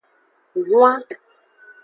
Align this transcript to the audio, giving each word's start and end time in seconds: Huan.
Huan. 0.63 1.03